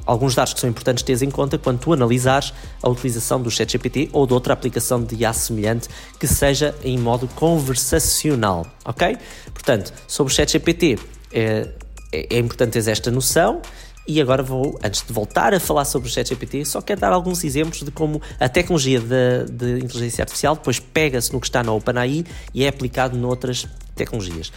alguns 0.06 0.36
dados 0.36 0.54
que 0.54 0.60
são 0.60 0.70
importantes 0.70 1.02
ter 1.02 1.24
em 1.24 1.32
conta 1.32 1.58
quando 1.58 1.80
tu 1.80 1.94
analisares 1.94 2.54
a 2.82 2.90
utilização 2.90 3.42
do 3.42 3.50
ChatGPT 3.50 4.10
ou 4.12 4.28
de 4.28 4.34
outra 4.34 4.52
aplicação 4.52 5.02
de 5.02 5.16
IA 5.16 5.32
semelhante 5.32 5.88
que 6.20 6.28
seja 6.28 6.76
em 6.84 6.98
modo 6.98 7.26
conversacional, 7.30 8.68
ok? 8.84 9.18
Portanto, 9.54 9.94
sobre 10.06 10.34
o 10.34 10.36
ChatGPT, 10.36 11.00
é, 11.32 11.70
é, 12.12 12.36
é 12.36 12.38
importante 12.38 12.74
ter 12.74 12.92
esta 12.92 13.10
noção. 13.10 13.62
E 14.06 14.20
agora 14.20 14.44
vou, 14.44 14.78
antes 14.84 15.02
de 15.08 15.14
voltar 15.14 15.54
a 15.54 15.60
falar 15.62 15.86
sobre 15.86 16.10
o 16.10 16.12
ChatGPT, 16.12 16.66
só 16.66 16.82
quero 16.82 17.00
dar 17.00 17.14
alguns 17.14 17.42
exemplos 17.46 17.82
de 17.82 17.92
como 17.92 18.22
a 18.38 18.50
tecnologia 18.50 19.00
de, 19.00 19.46
de 19.50 19.86
inteligência 19.86 20.24
artificial 20.24 20.56
depois 20.56 20.78
pega-se 20.78 21.32
no 21.32 21.40
que 21.40 21.48
está 21.48 21.64
na 21.64 21.72
OpenAI 21.72 22.26
e 22.54 22.66
é 22.66 22.68
aplicado 22.68 23.18
noutras 23.18 23.66
tecnologias. 23.96 24.52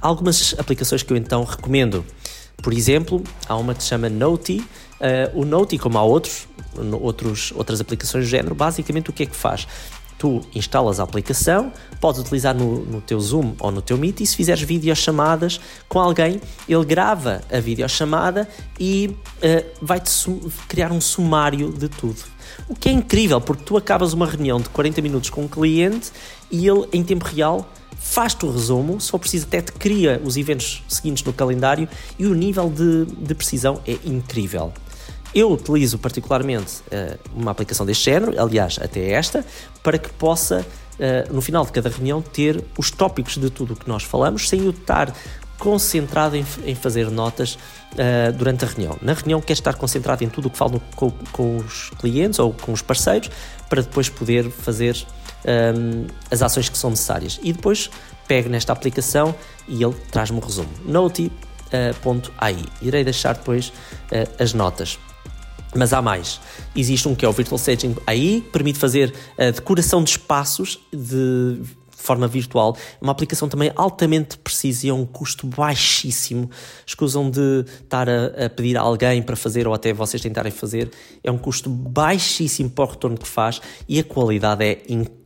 Algumas 0.00 0.54
aplicações 0.58 1.02
que 1.02 1.12
eu 1.12 1.16
então 1.16 1.44
recomendo. 1.44 2.04
Por 2.62 2.72
exemplo, 2.72 3.22
há 3.48 3.56
uma 3.56 3.74
que 3.74 3.82
se 3.82 3.88
chama 3.88 4.08
Noti. 4.08 4.58
Uh, 4.58 5.40
o 5.40 5.44
Noti, 5.44 5.78
como 5.78 5.96
há 5.96 6.02
outros, 6.02 6.48
outros, 7.00 7.52
outras 7.54 7.80
aplicações 7.80 8.24
do 8.24 8.28
género, 8.28 8.54
basicamente 8.54 9.10
o 9.10 9.12
que 9.12 9.22
é 9.22 9.26
que 9.26 9.36
faz? 9.36 9.66
tu 10.18 10.42
instalas 10.54 10.98
a 10.98 11.04
aplicação, 11.04 11.72
podes 12.00 12.20
utilizar 12.20 12.54
no, 12.54 12.84
no 12.84 13.00
teu 13.00 13.20
Zoom 13.20 13.54
ou 13.60 13.70
no 13.70 13.80
teu 13.80 13.96
Meet 13.96 14.20
e 14.20 14.26
se 14.26 14.34
fizeres 14.34 14.62
videochamadas 14.62 15.60
com 15.88 16.00
alguém, 16.00 16.40
ele 16.68 16.84
grava 16.84 17.40
a 17.50 17.60
videochamada 17.60 18.48
e 18.78 19.16
uh, 19.36 19.66
vai-te 19.80 20.10
criar 20.66 20.90
um 20.90 21.00
sumário 21.00 21.72
de 21.72 21.88
tudo. 21.88 22.20
O 22.68 22.74
que 22.74 22.88
é 22.88 22.92
incrível, 22.92 23.40
porque 23.40 23.62
tu 23.62 23.76
acabas 23.76 24.12
uma 24.12 24.26
reunião 24.26 24.60
de 24.60 24.68
40 24.70 25.00
minutos 25.00 25.30
com 25.30 25.44
um 25.44 25.48
cliente 25.48 26.10
e 26.50 26.66
ele, 26.66 26.88
em 26.92 27.04
tempo 27.04 27.24
real, 27.24 27.70
faz-te 27.98 28.46
o 28.46 28.50
resumo, 28.50 29.00
só 29.00 29.18
precisa 29.18 29.46
até 29.46 29.60
te 29.60 29.72
cria 29.72 30.20
os 30.24 30.36
eventos 30.36 30.82
seguintes 30.88 31.24
no 31.24 31.32
calendário 31.32 31.88
e 32.18 32.26
o 32.26 32.34
nível 32.34 32.70
de, 32.70 33.04
de 33.06 33.34
precisão 33.34 33.80
é 33.86 33.98
incrível. 34.04 34.72
Eu 35.34 35.52
utilizo 35.52 35.98
particularmente 35.98 36.80
uh, 36.86 37.18
uma 37.34 37.50
aplicação 37.50 37.84
deste 37.84 38.06
género, 38.06 38.40
aliás, 38.40 38.78
até 38.80 39.10
esta, 39.10 39.44
para 39.82 39.98
que 39.98 40.10
possa, 40.10 40.64
uh, 40.94 41.32
no 41.32 41.42
final 41.42 41.64
de 41.66 41.72
cada 41.72 41.90
reunião, 41.90 42.22
ter 42.22 42.64
os 42.78 42.90
tópicos 42.90 43.36
de 43.36 43.50
tudo 43.50 43.74
o 43.74 43.76
que 43.76 43.86
nós 43.86 44.02
falamos, 44.02 44.48
sem 44.48 44.64
eu 44.64 44.70
estar 44.70 45.14
concentrado 45.58 46.36
em, 46.36 46.46
em 46.64 46.74
fazer 46.74 47.10
notas 47.10 47.58
uh, 47.92 48.32
durante 48.32 48.64
a 48.64 48.68
reunião. 48.68 48.96
Na 49.02 49.12
reunião, 49.12 49.40
quer 49.40 49.52
estar 49.52 49.74
concentrado 49.74 50.24
em 50.24 50.28
tudo 50.28 50.48
o 50.48 50.50
que 50.50 50.56
falo 50.56 50.80
com, 50.96 51.10
com, 51.32 51.58
os 51.58 51.90
clientes 51.98 52.38
ou 52.38 52.52
com 52.52 52.72
os 52.72 52.80
parceiros, 52.80 53.30
para 53.68 53.82
depois 53.82 54.08
poder 54.08 54.50
fazer 54.50 54.96
um, 55.44 56.06
as 56.30 56.42
ações 56.42 56.68
que 56.68 56.78
são 56.78 56.90
necessárias. 56.90 57.38
E 57.42 57.52
depois 57.52 57.90
pego 58.26 58.48
nesta 58.48 58.72
aplicação 58.72 59.34
e 59.66 59.82
ele 59.82 59.94
traz-me 60.10 60.38
o 60.38 60.40
resumo. 60.40 60.70
Noti.ai. 60.84 62.56
Irei 62.82 63.04
deixar 63.04 63.34
depois 63.34 63.72
as 64.38 64.52
notas. 64.52 64.98
Mas 65.74 65.92
há 65.92 66.00
mais. 66.00 66.40
Existe 66.74 67.08
um 67.08 67.14
que 67.14 67.24
é 67.24 67.28
o 67.28 67.32
Virtual 67.32 67.56
Staging 67.56 67.96
aí, 68.06 68.40
permite 68.52 68.78
fazer 68.78 69.14
a 69.38 69.50
decoração 69.50 70.02
de 70.02 70.10
espaços 70.10 70.78
de 70.92 71.60
forma 71.90 72.26
virtual. 72.26 72.76
Uma 73.00 73.12
aplicação 73.12 73.48
também 73.48 73.70
altamente 73.76 74.38
precisa 74.38 74.86
e 74.86 74.90
é 74.90 74.94
um 74.94 75.04
custo 75.04 75.46
baixíssimo. 75.46 76.48
Escusam 76.86 77.30
de 77.30 77.64
estar 77.82 78.08
a, 78.08 78.46
a, 78.46 78.50
pedir 78.50 78.76
a 78.76 78.80
alguém 78.80 79.20
para 79.20 79.36
fazer 79.36 79.66
ou 79.66 79.74
até 79.74 79.92
vocês 79.92 80.22
tentarem 80.22 80.52
fazer. 80.52 80.90
É 81.22 81.30
um 81.30 81.38
custo 81.38 81.68
baixíssimo 81.68 82.70
para 82.70 82.84
o 82.84 82.88
retorno 82.88 83.18
que 83.18 83.28
faz 83.28 83.60
e 83.88 83.98
a 83.98 84.04
qualidade 84.04 84.64
é 84.64 84.82
incrível. 84.88 85.17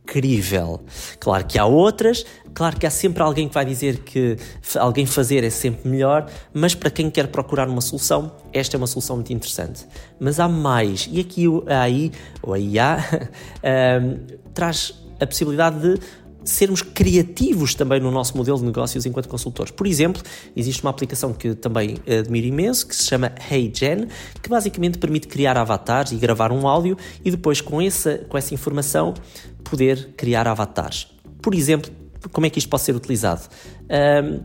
Claro 1.19 1.45
que 1.45 1.57
há 1.57 1.65
outras, 1.65 2.25
claro 2.53 2.77
que 2.77 2.85
há 2.85 2.89
sempre 2.89 3.23
alguém 3.23 3.47
que 3.47 3.53
vai 3.53 3.65
dizer 3.65 3.99
que 3.99 4.37
alguém 4.77 5.05
fazer 5.05 5.43
é 5.43 5.49
sempre 5.49 5.89
melhor, 5.89 6.29
mas 6.53 6.75
para 6.75 6.89
quem 6.89 7.09
quer 7.09 7.27
procurar 7.27 7.67
uma 7.67 7.81
solução, 7.81 8.31
esta 8.51 8.75
é 8.75 8.77
uma 8.77 8.87
solução 8.87 9.15
muito 9.15 9.33
interessante. 9.33 9.85
Mas 10.19 10.39
há 10.39 10.47
mais, 10.47 11.07
e 11.11 11.19
aqui 11.19 11.45
a 11.67 11.81
AI, 11.81 12.11
ou 12.41 12.53
a 12.53 12.59
IA, 12.59 12.97
um, 14.01 14.35
traz 14.53 14.93
a 15.19 15.25
possibilidade 15.25 15.79
de 15.79 15.99
sermos 16.43 16.81
criativos 16.81 17.73
também 17.73 17.99
no 17.99 18.11
nosso 18.11 18.35
modelo 18.37 18.57
de 18.57 18.65
negócios 18.65 19.05
enquanto 19.05 19.27
consultores. 19.27 19.71
Por 19.71 19.87
exemplo, 19.87 20.21
existe 20.55 20.81
uma 20.83 20.89
aplicação 20.89 21.33
que 21.33 21.55
também 21.55 21.97
admiro 22.07 22.47
imenso, 22.47 22.87
que 22.87 22.95
se 22.95 23.05
chama 23.05 23.31
HeyGen, 23.49 24.07
que 24.41 24.49
basicamente 24.49 24.97
permite 24.97 25.27
criar 25.27 25.57
avatares 25.57 26.11
e 26.11 26.15
gravar 26.15 26.51
um 26.51 26.67
áudio 26.67 26.97
e 27.23 27.31
depois 27.31 27.61
com 27.61 27.81
essa, 27.81 28.17
com 28.29 28.37
essa 28.37 28.53
informação 28.53 29.13
poder 29.63 30.13
criar 30.17 30.47
avatares. 30.47 31.07
Por 31.41 31.53
exemplo, 31.53 31.91
como 32.31 32.47
é 32.47 32.49
que 32.49 32.59
isto 32.59 32.69
pode 32.69 32.83
ser 32.83 32.95
utilizado? 32.95 33.41
Um, 33.83 34.39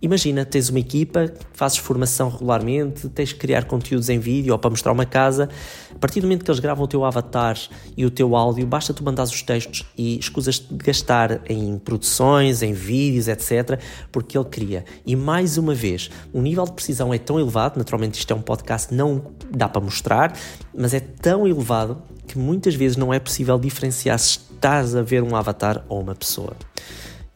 Imagina, 0.00 0.44
tens 0.44 0.68
uma 0.68 0.78
equipa, 0.78 1.32
fazes 1.52 1.78
formação 1.78 2.28
regularmente, 2.28 3.08
tens 3.08 3.32
que 3.32 3.38
criar 3.38 3.64
conteúdos 3.64 4.08
em 4.08 4.18
vídeo 4.18 4.52
ou 4.52 4.58
para 4.58 4.70
mostrar 4.70 4.92
uma 4.92 5.04
casa. 5.04 5.48
A 5.92 5.98
partir 5.98 6.20
do 6.20 6.28
momento 6.28 6.44
que 6.44 6.50
eles 6.50 6.60
gravam 6.60 6.84
o 6.84 6.88
teu 6.88 7.04
avatar 7.04 7.58
e 7.96 8.06
o 8.06 8.10
teu 8.10 8.36
áudio, 8.36 8.64
basta 8.64 8.94
tu 8.94 9.02
mandares 9.02 9.32
os 9.32 9.42
textos 9.42 9.84
e 9.96 10.16
escusas 10.18 10.60
de 10.60 10.76
gastar 10.76 11.40
em 11.50 11.78
produções, 11.78 12.62
em 12.62 12.72
vídeos, 12.72 13.26
etc., 13.26 13.80
porque 14.12 14.38
ele 14.38 14.44
cria. 14.44 14.84
E 15.04 15.16
mais 15.16 15.58
uma 15.58 15.74
vez, 15.74 16.10
o 16.32 16.40
nível 16.40 16.64
de 16.64 16.72
precisão 16.72 17.12
é 17.12 17.18
tão 17.18 17.40
elevado, 17.40 17.76
naturalmente 17.76 18.18
isto 18.18 18.32
é 18.32 18.36
um 18.36 18.42
podcast, 18.42 18.94
não 18.94 19.32
dá 19.50 19.68
para 19.68 19.80
mostrar, 19.80 20.32
mas 20.76 20.94
é 20.94 21.00
tão 21.00 21.46
elevado 21.46 22.00
que 22.28 22.38
muitas 22.38 22.74
vezes 22.74 22.96
não 22.96 23.12
é 23.12 23.18
possível 23.18 23.58
diferenciar 23.58 24.18
se 24.18 24.38
estás 24.58 24.94
a 24.94 25.02
ver 25.02 25.22
um 25.22 25.34
avatar 25.34 25.84
ou 25.88 26.00
uma 26.00 26.14
pessoa. 26.14 26.54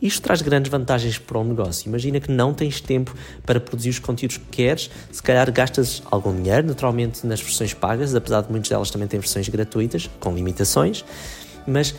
Isto 0.03 0.23
traz 0.23 0.43
grandes 0.43 0.69
vantagens 0.69 1.17
para 1.17 1.39
o 1.39 1.45
negócio. 1.45 1.89
Imagina 1.89 2.19
que 2.19 2.31
não 2.31 2.53
tens 2.53 2.81
tempo 2.81 3.15
para 3.47 3.61
produzir 3.61 3.91
os 3.91 4.01
conteúdos 4.01 4.37
que 4.37 4.45
queres, 4.51 4.91
se 5.13 5.23
calhar 5.23 5.51
gastas 5.53 6.03
algum 6.11 6.35
dinheiro, 6.35 6.67
naturalmente, 6.67 7.25
nas 7.25 7.41
versões 7.41 7.73
pagas, 7.73 8.13
apesar 8.13 8.43
de 8.43 8.51
muitas 8.51 8.69
delas 8.69 8.91
também 8.91 9.07
têm 9.07 9.21
versões 9.21 9.49
gratuitas, 9.49 10.11
com 10.19 10.35
limitações, 10.35 11.05
mas 11.65 11.95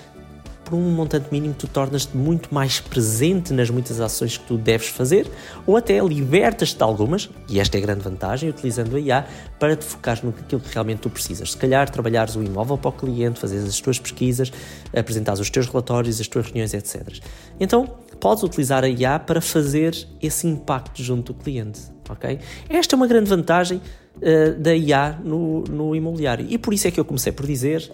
por 0.64 0.76
um 0.76 0.92
montante 0.92 1.28
mínimo 1.32 1.54
tu 1.54 1.68
tornas-te 1.68 2.16
muito 2.16 2.54
mais 2.54 2.80
presente 2.80 3.54
nas 3.54 3.70
muitas 3.70 4.00
ações 4.00 4.38
que 4.38 4.46
tu 4.46 4.58
deves 4.58 4.88
fazer 4.88 5.30
ou 5.68 5.76
até 5.78 6.00
libertas-te 6.00 6.78
de 6.78 6.84
algumas, 6.84 7.30
e 7.50 7.60
esta 7.60 7.78
é 7.78 7.80
a 7.80 7.82
grande 7.82 8.02
vantagem, 8.02 8.50
utilizando 8.50 8.96
a 8.96 9.00
IA 9.00 9.26
para 9.60 9.76
te 9.76 9.86
focar 9.86 10.20
no 10.24 10.34
que 10.34 10.58
realmente 10.74 11.00
tu 11.00 11.10
precisas. 11.10 11.52
Se 11.52 11.58
calhar 11.58 11.90
trabalhares 11.90 12.36
o 12.36 12.44
imóvel 12.44 12.78
para 12.78 12.90
o 12.90 12.94
cliente, 12.94 13.40
fazeres 13.40 13.66
as 13.66 13.80
tuas 13.80 14.00
pesquisas, 14.00 14.52
apresentares 14.96 15.40
os 15.40 15.50
teus 15.50 15.68
relatórios, 15.68 16.20
as 16.20 16.28
tuas 16.28 16.46
reuniões, 16.46 16.74
etc. 16.74 17.20
Então, 17.60 17.90
podes 18.20 18.44
utilizar 18.44 18.84
a 18.84 18.90
IA 18.90 19.20
para 19.20 19.42
fazer 19.42 19.96
esse 20.22 20.48
impacto 20.48 21.04
junto 21.04 21.34
do 21.34 21.40
cliente, 21.40 21.82
ok? 22.10 22.40
Esta 22.70 22.96
é 22.96 22.98
uma 22.98 23.08
grande 23.08 23.30
vantagem 23.30 23.82
uh, 24.18 24.60
da 24.60 24.76
IA 24.76 25.20
no, 25.24 25.64
no 25.64 25.96
imobiliário 25.96 26.46
e 26.50 26.58
por 26.58 26.74
isso 26.74 26.88
é 26.88 26.92
que 26.92 27.00
eu 27.00 27.06
comecei 27.06 27.32
por 27.32 27.46
dizer 27.46 27.92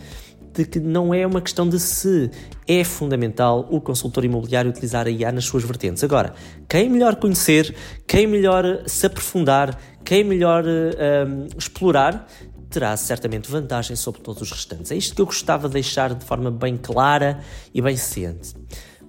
de 0.60 0.66
que 0.66 0.80
não 0.80 1.14
é 1.14 1.26
uma 1.26 1.40
questão 1.40 1.68
de 1.68 1.80
se 1.80 2.30
é 2.68 2.84
fundamental 2.84 3.66
o 3.72 3.80
consultor 3.80 4.26
imobiliário 4.26 4.70
utilizar 4.70 5.08
a 5.08 5.10
IA 5.10 5.32
nas 5.32 5.46
suas 5.46 5.64
vertentes. 5.64 6.04
Agora, 6.04 6.34
quem 6.68 6.90
melhor 6.90 7.16
conhecer, 7.16 7.74
quem 8.06 8.28
melhor 8.28 8.84
se 8.86 9.06
aprofundar, 9.06 9.80
quem 10.04 10.22
melhor 10.24 10.66
um, 10.66 11.48
explorar, 11.58 12.28
terá 12.70 12.96
certamente 12.98 13.50
vantagem 13.50 13.96
sobre 13.96 14.22
todos 14.22 14.42
os 14.42 14.52
restantes. 14.52 14.92
É 14.92 14.96
isto 14.98 15.16
que 15.16 15.22
eu 15.22 15.26
gostava 15.26 15.70
de 15.70 15.76
deixar 15.76 16.14
de 16.14 16.26
forma 16.26 16.52
bem 16.52 16.76
clara 16.76 17.40
e 17.74 17.82
bem 17.82 17.96
ciente. 17.96 18.54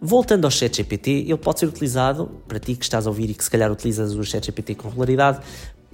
Voltando 0.00 0.44
ao 0.44 0.50
ChatGPT, 0.50 1.10
ele 1.10 1.36
pode 1.36 1.58
ser 1.58 1.66
utilizado, 1.66 2.42
para 2.46 2.60
ti 2.60 2.76
que 2.76 2.84
estás 2.84 3.06
a 3.06 3.10
ouvir 3.10 3.28
e 3.28 3.34
que 3.34 3.42
se 3.42 3.50
calhar 3.50 3.70
utilizas 3.70 4.14
o 4.14 4.22
ChatGPT 4.22 4.76
com 4.76 4.88
regularidade, 4.88 5.40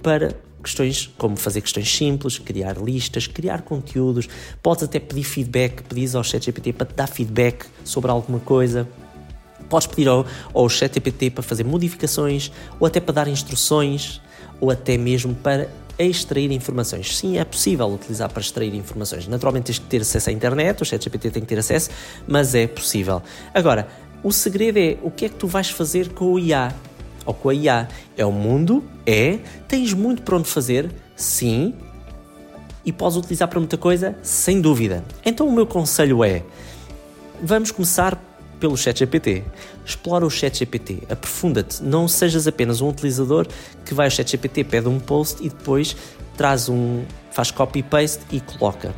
para 0.01 0.35
questões 0.63 1.09
como 1.17 1.35
fazer 1.35 1.61
questões 1.61 1.93
simples, 1.93 2.37
criar 2.37 2.77
listas, 2.77 3.27
criar 3.27 3.61
conteúdos, 3.61 4.27
podes 4.61 4.83
até 4.83 4.99
pedir 4.99 5.23
feedback, 5.23 5.83
pedis 5.83 6.15
ao 6.15 6.23
ChatGPT 6.23 6.73
para 6.73 6.87
te 6.87 6.95
dar 6.95 7.07
feedback 7.07 7.65
sobre 7.83 8.11
alguma 8.11 8.39
coisa. 8.39 8.87
Podes 9.69 9.87
pedir 9.87 10.07
ao, 10.07 10.25
ao 10.53 10.69
ChatGPT 10.69 11.29
para 11.29 11.43
fazer 11.43 11.63
modificações 11.63 12.51
ou 12.79 12.87
até 12.87 12.99
para 12.99 13.13
dar 13.13 13.27
instruções 13.27 14.21
ou 14.59 14.71
até 14.71 14.97
mesmo 14.97 15.35
para 15.35 15.69
extrair 15.99 16.51
informações. 16.51 17.17
Sim, 17.17 17.37
é 17.37 17.43
possível 17.43 17.87
utilizar 17.87 18.29
para 18.29 18.41
extrair 18.41 18.73
informações. 18.75 19.27
Naturalmente 19.27 19.65
tens 19.65 19.79
que 19.79 19.85
ter 19.85 20.01
acesso 20.01 20.29
à 20.29 20.33
internet, 20.33 20.81
o 20.81 20.85
ChatGPT 20.85 21.31
tem 21.31 21.41
que 21.41 21.47
ter 21.47 21.59
acesso, 21.59 21.89
mas 22.27 22.53
é 22.53 22.67
possível. 22.67 23.21
Agora, 23.53 23.87
o 24.23 24.31
segredo 24.31 24.77
é 24.77 24.97
o 25.01 25.11
que 25.11 25.25
é 25.25 25.29
que 25.29 25.35
tu 25.35 25.47
vais 25.47 25.69
fazer 25.69 26.09
com 26.09 26.33
o 26.33 26.39
IA 26.39 26.73
ou 27.27 27.33
com 27.33 27.49
a 27.49 27.53
IA. 27.53 27.87
É 28.17 28.25
o 28.25 28.31
mundo? 28.31 28.83
É. 29.05 29.37
Tens 29.67 29.93
muito 29.93 30.23
para 30.23 30.37
onde 30.37 30.49
fazer? 30.49 30.89
Sim. 31.15 31.75
E 32.83 32.91
podes 32.91 33.17
utilizar 33.17 33.47
para 33.49 33.59
muita 33.59 33.77
coisa? 33.77 34.17
Sem 34.23 34.61
dúvida. 34.61 35.03
Então 35.23 35.47
o 35.47 35.51
meu 35.51 35.67
conselho 35.67 36.23
é: 36.23 36.41
vamos 37.43 37.69
começar 37.69 38.19
pelo 38.59 38.77
ChatGPT. 38.77 39.43
Explora 39.85 40.25
o 40.25 40.29
ChatGPT, 40.29 41.03
aprofunda-te, 41.09 41.83
não 41.83 42.07
sejas 42.07 42.47
apenas 42.47 42.81
um 42.81 42.89
utilizador 42.89 43.47
que 43.85 43.93
vai 43.93 44.07
ao 44.07 44.11
ChatGPT, 44.11 44.63
pede 44.63 44.87
um 44.87 44.99
post 44.99 45.45
e 45.45 45.49
depois 45.49 45.95
traz 46.35 46.67
um, 46.67 47.03
faz 47.31 47.51
copy-paste 47.51 48.23
e 48.31 48.39
coloca. 48.39 48.93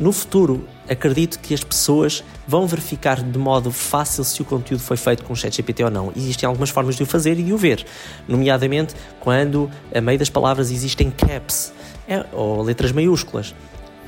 No 0.00 0.12
futuro, 0.12 0.66
acredito 0.88 1.38
que 1.38 1.54
as 1.54 1.62
pessoas 1.62 2.24
vão 2.46 2.66
verificar 2.66 3.22
de 3.22 3.38
modo 3.38 3.70
fácil 3.70 4.24
se 4.24 4.42
o 4.42 4.44
conteúdo 4.44 4.80
foi 4.80 4.96
feito 4.96 5.22
com 5.22 5.32
o 5.32 5.36
ChatGPT 5.36 5.84
ou 5.84 5.90
não. 5.90 6.12
Existem 6.16 6.46
algumas 6.46 6.70
formas 6.70 6.96
de 6.96 7.02
o 7.02 7.06
fazer 7.06 7.38
e 7.38 7.42
de 7.42 7.52
o 7.52 7.58
ver, 7.58 7.84
nomeadamente 8.26 8.94
quando 9.20 9.70
a 9.94 10.00
meio 10.00 10.18
das 10.18 10.30
palavras 10.30 10.70
existem 10.70 11.10
caps 11.10 11.72
é, 12.08 12.24
ou 12.32 12.62
letras 12.62 12.90
maiúsculas 12.90 13.54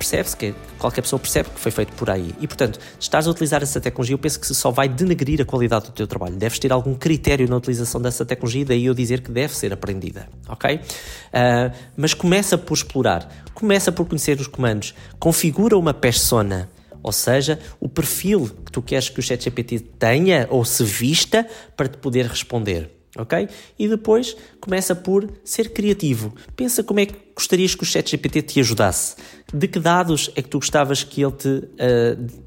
percebe-se 0.05 0.37
que 0.37 0.55
qualquer 0.79 1.01
pessoa 1.01 1.19
percebe 1.19 1.49
que 1.49 1.59
foi 1.59 1.73
feito 1.73 1.93
por 1.95 2.11
aí. 2.11 2.35
E, 2.39 2.47
portanto, 2.47 2.79
estás 3.01 3.27
a 3.27 3.31
utilizar 3.31 3.63
essa 3.63 3.81
tecnologia, 3.81 4.15
eu 4.15 4.19
penso 4.19 4.39
que 4.39 4.47
só 4.47 4.71
vai 4.71 4.87
denegrir 4.87 5.41
a 5.41 5.45
qualidade 5.45 5.87
do 5.87 5.93
teu 5.93 6.07
trabalho. 6.07 6.37
Deves 6.37 6.59
ter 6.59 6.73
algum 6.73 6.95
critério 6.95 7.49
na 7.49 7.57
utilização 7.57 8.01
dessa 8.01 8.25
tecnologia, 8.25 8.67
daí 8.67 8.85
eu 8.85 8.93
dizer 8.93 9.23
que 9.23 9.31
deve 9.31 9.57
ser 9.57 9.73
aprendida, 9.73 10.29
ok? 10.47 10.77
Uh, 10.77 11.75
mas 11.97 12.13
começa 12.13 12.59
por 12.59 12.75
explorar, 12.75 13.29
começa 13.55 13.91
por 13.91 14.07
conhecer 14.07 14.39
os 14.39 14.47
comandos, 14.47 14.95
configura 15.19 15.79
uma 15.79 15.95
persona, 15.95 16.69
ou 17.03 17.13
seja, 17.13 17.59
o 17.81 17.89
perfil 17.89 18.51
que 18.65 18.73
tu 18.73 18.83
queres 18.83 19.09
que 19.09 19.21
o 19.21 19.23
ChatGPT 19.23 19.81
tenha 19.99 20.47
ou 20.51 20.65
se 20.65 20.85
vista 20.85 21.47
para 21.77 21.89
te 21.89 21.97
poder 21.97 22.27
responder 22.27 22.91
ok? 23.17 23.49
E 23.79 23.89
depois 23.89 24.37
começa 24.61 24.95
por 24.95 25.29
ser 25.45 25.73
criativo. 25.73 26.35
Pensa 26.57 26.83
como 26.83 27.01
é 27.01 27.07
que 27.07 27.15
gostarias 27.35 27.75
que 27.75 27.83
o 27.83 27.87
ChatGPT 27.87 28.43
te 28.43 28.61
ajudasse. 28.61 29.17
De 29.53 29.69
que 29.69 29.79
dados 29.79 30.31
é 30.35 30.43
que 30.43 30.49
tu 30.49 30.59
gostavas 30.59 31.03
que 31.03 31.23
ele 31.23 31.33
te 31.33 31.49
uh, 31.49 32.43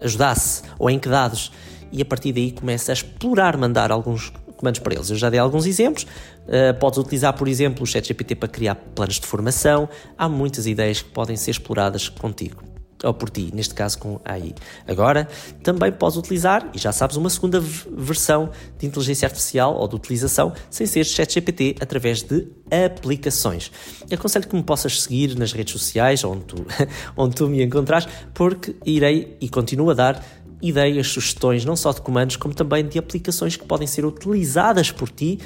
ajudasse? 0.00 0.62
Ou 0.78 0.90
em 0.90 0.98
que 0.98 1.08
dados? 1.08 1.52
E 1.90 2.00
a 2.00 2.04
partir 2.04 2.32
daí 2.32 2.52
começa 2.52 2.92
a 2.92 2.94
explorar, 2.94 3.56
mandar 3.56 3.90
alguns 3.90 4.32
comandos 4.56 4.80
para 4.80 4.94
eles. 4.94 5.10
Eu 5.10 5.16
já 5.16 5.28
dei 5.28 5.40
alguns 5.40 5.66
exemplos. 5.66 6.04
Uh, 6.46 6.78
podes 6.78 6.98
utilizar, 6.98 7.32
por 7.34 7.48
exemplo, 7.48 7.82
o 7.82 7.86
ChatGPT 7.86 8.34
para 8.34 8.48
criar 8.48 8.74
planos 8.74 9.20
de 9.20 9.26
formação. 9.26 9.88
Há 10.16 10.28
muitas 10.28 10.66
ideias 10.66 11.02
que 11.02 11.10
podem 11.10 11.36
ser 11.36 11.50
exploradas 11.50 12.08
contigo 12.08 12.71
ou 13.02 13.14
por 13.14 13.30
ti, 13.30 13.50
neste 13.52 13.74
caso 13.74 13.98
com 13.98 14.20
AI. 14.24 14.54
Agora, 14.86 15.28
também 15.62 15.90
podes 15.92 16.16
utilizar, 16.16 16.70
e 16.74 16.78
já 16.78 16.92
sabes, 16.92 17.16
uma 17.16 17.30
segunda 17.30 17.60
versão 17.60 18.50
de 18.78 18.86
inteligência 18.86 19.26
artificial 19.26 19.76
ou 19.76 19.88
de 19.88 19.96
utilização 19.96 20.52
sem 20.70 20.86
ser 20.86 21.04
ChatGPT 21.04 21.76
através 21.80 22.22
de 22.22 22.48
aplicações. 22.70 23.70
Aconselho 24.10 24.46
que 24.46 24.56
me 24.56 24.62
possas 24.62 25.02
seguir 25.02 25.36
nas 25.36 25.52
redes 25.52 25.72
sociais, 25.72 26.24
onde 26.24 26.44
tu, 26.44 26.66
onde 27.16 27.34
tu 27.34 27.48
me 27.48 27.62
encontras, 27.62 28.06
porque 28.32 28.76
irei 28.84 29.36
e 29.40 29.48
continuo 29.48 29.90
a 29.90 29.94
dar 29.94 30.24
ideias, 30.62 31.08
sugestões, 31.08 31.64
não 31.64 31.74
só 31.74 31.92
de 31.92 32.00
comandos, 32.00 32.36
como 32.36 32.54
também 32.54 32.86
de 32.86 32.98
aplicações 32.98 33.56
que 33.56 33.64
podem 33.64 33.86
ser 33.86 34.04
utilizadas 34.04 34.92
por 34.92 35.10
ti 35.10 35.40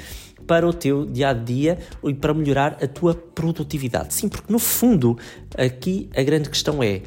para 0.45 0.65
o 0.65 0.71
teu 0.71 1.05
dia 1.05 1.29
a 1.29 1.33
dia 1.33 1.77
e 2.03 2.13
para 2.13 2.33
melhorar 2.33 2.77
a 2.81 2.87
tua 2.87 3.13
produtividade. 3.13 4.13
Sim, 4.13 4.29
porque 4.29 4.51
no 4.51 4.59
fundo 4.59 5.17
aqui 5.57 6.09
a 6.15 6.23
grande 6.23 6.49
questão 6.49 6.81
é 6.81 7.01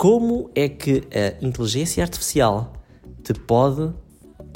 como 0.00 0.50
é 0.54 0.66
que 0.66 1.02
a 1.12 1.44
inteligência 1.44 2.02
artificial 2.02 2.72
te 3.22 3.34
pode 3.34 3.92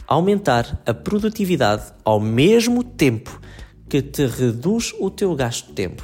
aumentar 0.07 0.81
a 0.87 0.95
produtividade 0.95 1.93
ao 2.03 2.19
mesmo 2.19 2.83
tempo 2.83 3.39
que 3.87 4.01
te 4.01 4.25
reduz 4.25 4.95
o 4.99 5.11
teu 5.11 5.35
gasto 5.35 5.67
de 5.67 5.75
tempo. 5.75 6.03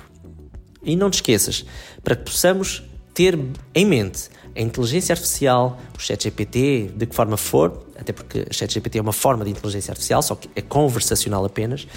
E 0.82 0.94
não 0.94 1.08
te 1.08 1.14
esqueças, 1.14 1.64
para 2.04 2.16
que 2.16 2.24
possamos 2.24 2.82
ter 3.14 3.38
em 3.74 3.86
mente 3.86 4.28
a 4.54 4.60
inteligência 4.60 5.14
artificial, 5.14 5.78
o 5.96 5.98
ChatGPT, 5.98 6.90
de 6.94 7.06
que 7.06 7.14
forma 7.14 7.38
for, 7.38 7.86
até 7.98 8.12
porque 8.12 8.40
o 8.40 8.52
ChatGPT 8.52 8.98
é 8.98 9.00
uma 9.00 9.10
forma 9.10 9.42
de 9.42 9.52
inteligência 9.52 9.92
artificial, 9.92 10.20
só 10.20 10.34
que 10.34 10.50
é 10.54 10.60
conversacional 10.60 11.46
apenas, 11.46 11.88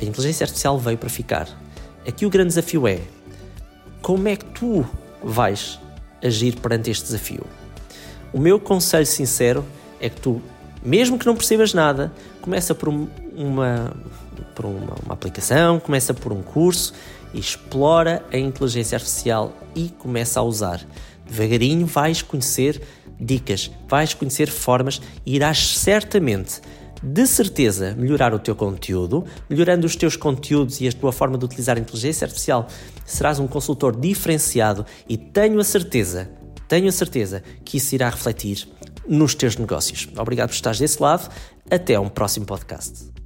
a 0.00 0.04
inteligência 0.04 0.42
artificial 0.42 0.76
veio 0.80 0.98
para 0.98 1.08
ficar. 1.08 1.48
Aqui 2.04 2.26
o 2.26 2.30
grande 2.30 2.48
desafio 2.48 2.88
é 2.88 2.98
como 4.02 4.26
é 4.26 4.34
que 4.34 4.46
tu 4.46 4.84
vais 5.22 5.78
agir 6.22 6.56
perante 6.56 6.90
este 6.90 7.04
desafio. 7.04 7.44
O 8.32 8.38
meu 8.38 8.58
conselho 8.58 9.06
sincero 9.06 9.64
é 10.00 10.08
que 10.08 10.20
tu, 10.20 10.40
mesmo 10.82 11.18
que 11.18 11.26
não 11.26 11.36
percebas 11.36 11.74
nada, 11.74 12.12
começa 12.40 12.74
por 12.74 12.88
uma, 12.88 13.94
por 14.54 14.66
uma, 14.66 14.94
uma 15.04 15.14
aplicação, 15.14 15.78
começa 15.78 16.14
por 16.14 16.32
um 16.32 16.42
curso 16.42 16.94
e 17.34 17.38
explora 17.38 18.24
a 18.32 18.38
inteligência 18.38 18.96
artificial 18.96 19.52
e 19.74 19.88
começa 19.98 20.40
a 20.40 20.42
usar. 20.42 20.80
Devagarinho 21.26 21.86
vais 21.86 22.22
conhecer 22.22 22.80
dicas, 23.20 23.70
vais 23.88 24.14
conhecer 24.14 24.48
formas 24.48 25.00
e 25.24 25.36
irás 25.36 25.78
certamente 25.78 26.60
de 27.02 27.26
certeza 27.26 27.94
melhorar 27.98 28.32
o 28.32 28.38
teu 28.38 28.54
conteúdo, 28.54 29.24
melhorando 29.48 29.86
os 29.86 29.96
teus 29.96 30.16
conteúdos 30.16 30.80
e 30.80 30.88
a 30.88 30.92
tua 30.92 31.12
forma 31.12 31.36
de 31.36 31.44
utilizar 31.44 31.76
a 31.76 31.80
inteligência 31.80 32.24
artificial, 32.24 32.68
serás 33.04 33.38
um 33.38 33.48
consultor 33.48 33.96
diferenciado 33.96 34.86
e 35.08 35.16
tenho 35.16 35.58
a 35.58 35.64
certeza, 35.64 36.30
tenho 36.68 36.88
a 36.88 36.92
certeza 36.92 37.42
que 37.64 37.78
isso 37.78 37.94
irá 37.94 38.08
refletir 38.08 38.68
nos 39.08 39.34
teus 39.34 39.56
negócios. 39.56 40.08
Obrigado 40.16 40.48
por 40.48 40.54
estares 40.54 40.78
desse 40.78 41.02
lado. 41.02 41.28
Até 41.70 41.98
um 41.98 42.08
próximo 42.08 42.46
podcast. 42.46 43.21